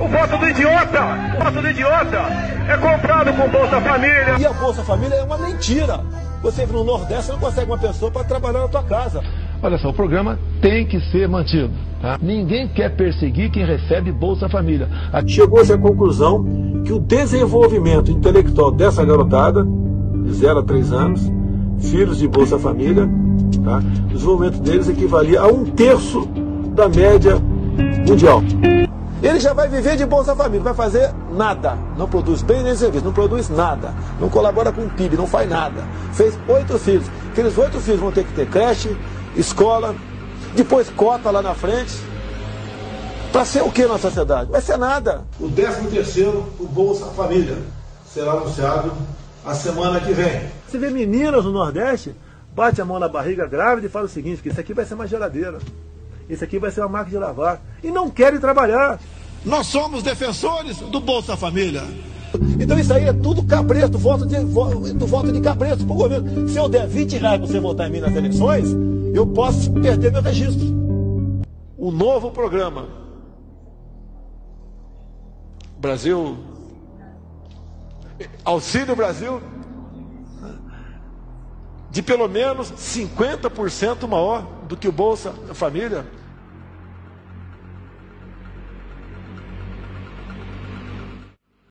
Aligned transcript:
O 0.00 0.08
voto 0.08 0.38
do 0.38 0.48
idiota, 0.48 1.00
o 1.38 1.44
voto 1.44 1.62
do 1.62 1.70
idiota 1.70 2.18
é 2.68 2.76
comprado 2.76 3.32
com 3.32 3.48
Bolsa 3.48 3.80
Família. 3.80 4.36
E 4.40 4.46
a 4.46 4.52
Bolsa 4.52 4.82
Família 4.82 5.14
é 5.14 5.22
uma 5.22 5.38
mentira. 5.38 6.00
Você 6.42 6.66
no 6.66 6.84
Nordeste 6.84 7.30
não 7.30 7.38
consegue 7.38 7.70
uma 7.70 7.78
pessoa 7.78 8.10
para 8.10 8.24
trabalhar 8.24 8.60
na 8.60 8.68
tua 8.68 8.82
casa. 8.82 9.22
Olha 9.62 9.78
só, 9.78 9.90
o 9.90 9.94
programa 9.94 10.38
tem 10.60 10.84
que 10.86 11.00
ser 11.10 11.28
mantido. 11.28 11.70
Tá? 12.02 12.18
Ninguém 12.20 12.68
quer 12.68 12.94
perseguir 12.96 13.50
quem 13.50 13.64
recebe 13.64 14.12
Bolsa 14.12 14.48
Família. 14.48 14.88
Chegou-se 15.26 15.72
à 15.72 15.78
conclusão 15.78 16.44
que 16.84 16.92
o 16.92 16.98
desenvolvimento 16.98 18.10
intelectual 18.10 18.72
dessa 18.72 19.04
garotada, 19.04 19.64
de 19.64 20.32
0 20.34 20.58
a 20.58 20.62
3 20.62 20.92
anos, 20.92 21.32
filhos 21.78 22.18
de 22.18 22.28
Bolsa 22.28 22.58
Família, 22.58 23.08
tá? 23.64 23.78
o 23.78 24.12
desenvolvimento 24.12 24.60
deles 24.60 24.88
equivalia 24.88 25.40
a 25.40 25.46
um 25.46 25.64
terço 25.64 26.28
da 26.74 26.88
média 26.88 27.36
mundial. 28.06 28.42
Ele 29.24 29.40
já 29.40 29.54
vai 29.54 29.66
viver 29.66 29.96
de 29.96 30.04
Bolsa 30.04 30.36
Família, 30.36 30.58
não 30.58 30.74
vai 30.74 30.74
fazer 30.74 31.10
nada. 31.30 31.78
Não 31.96 32.06
produz 32.06 32.42
bem 32.42 32.62
nem 32.62 32.76
serviço, 32.76 33.06
não 33.06 33.12
produz 33.12 33.48
nada. 33.48 33.94
Não 34.20 34.28
colabora 34.28 34.70
com 34.70 34.82
o 34.82 34.90
PIB, 34.90 35.16
não 35.16 35.26
faz 35.26 35.48
nada. 35.48 35.82
Fez 36.12 36.38
oito 36.46 36.78
filhos. 36.78 37.06
Aqueles 37.32 37.56
oito 37.56 37.80
filhos 37.80 38.00
vão 38.00 38.12
ter 38.12 38.22
que 38.24 38.34
ter 38.34 38.46
creche, 38.46 38.94
escola, 39.34 39.94
depois 40.54 40.90
cota 40.90 41.30
lá 41.30 41.40
na 41.40 41.54
frente. 41.54 41.94
Para 43.32 43.46
ser 43.46 43.62
o 43.62 43.72
que 43.72 43.86
na 43.86 43.96
sociedade? 43.96 44.50
Vai 44.50 44.60
ser 44.60 44.76
nada. 44.76 45.24
O 45.40 45.48
13 45.48 45.86
terceiro, 45.86 46.44
o 46.60 46.66
Bolsa 46.66 47.06
Família, 47.06 47.56
será 48.06 48.32
anunciado 48.32 48.92
a 49.42 49.54
semana 49.54 50.00
que 50.00 50.12
vem. 50.12 50.50
Você 50.68 50.76
vê 50.76 50.90
meninas 50.90 51.46
no 51.46 51.50
Nordeste, 51.50 52.14
bate 52.54 52.78
a 52.82 52.84
mão 52.84 52.98
na 52.98 53.08
barriga 53.08 53.46
grávida 53.46 53.86
e 53.86 53.90
fala 53.90 54.04
o 54.04 54.08
seguinte, 54.08 54.42
que 54.42 54.50
isso 54.50 54.60
aqui 54.60 54.74
vai 54.74 54.84
ser 54.84 54.92
uma 54.92 55.06
geladeira. 55.06 55.60
Isso 56.28 56.44
aqui 56.44 56.58
vai 56.58 56.70
ser 56.70 56.80
uma 56.80 56.88
máquina 56.88 57.18
de 57.18 57.24
lavar. 57.24 57.60
E 57.82 57.90
não 57.90 58.10
querem 58.10 58.40
trabalhar. 58.40 59.00
Nós 59.44 59.66
somos 59.66 60.02
defensores 60.02 60.78
do 60.78 61.00
Bolsa 61.00 61.36
Família. 61.36 61.82
Então 62.58 62.78
isso 62.78 62.92
aí 62.92 63.04
é 63.04 63.12
tudo 63.12 63.42
cabresto, 63.44 63.98
voto 63.98 64.26
de, 64.26 64.36
do 64.36 65.06
voto 65.06 65.30
de 65.30 65.40
cabresto 65.40 65.84
para 65.84 65.94
o 65.94 65.98
governo. 65.98 66.48
Se 66.48 66.56
eu 66.56 66.68
der 66.68 66.86
20 66.86 67.18
reais 67.18 67.38
para 67.38 67.46
você 67.46 67.60
votar 67.60 67.88
em 67.88 67.92
mim 67.92 68.00
nas 68.00 68.14
eleições, 68.14 68.68
eu 69.14 69.26
posso 69.26 69.72
perder 69.72 70.10
meu 70.10 70.22
registro. 70.22 70.66
O 71.76 71.90
novo 71.90 72.30
programa. 72.30 72.88
Brasil. 75.78 76.38
Auxílio 78.44 78.96
Brasil. 78.96 79.40
De 81.90 82.02
pelo 82.02 82.28
menos 82.28 82.72
50% 82.72 84.08
maior 84.08 84.44
do 84.66 84.76
que 84.76 84.88
o 84.88 84.92
Bolsa 84.92 85.32
Família. 85.52 86.04